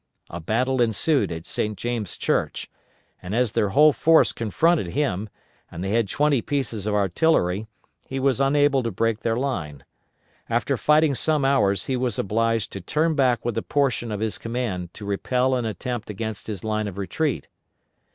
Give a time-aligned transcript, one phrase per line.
[0.31, 1.77] A battle ensued at St.
[1.77, 2.67] James' Church,
[3.21, 5.29] and as their whole force confronted him,
[5.69, 7.67] and they had twenty pieces of artillery,
[8.07, 9.83] he was unable to break their line.
[10.49, 14.39] After fighting some hours he was obliged to turn back with a portion of his
[14.39, 17.47] command to repel an attempt against his line of retreat.